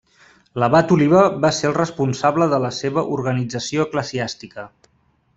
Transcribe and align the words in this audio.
L'Abat 0.61 0.93
Oliba 0.93 1.19
va 1.43 1.51
ser 1.57 1.67
el 1.71 1.75
responsable 1.75 2.47
de 2.53 2.59
la 2.63 2.71
seva 2.77 3.03
organització 3.17 3.85
eclesiàstica. 3.89 4.65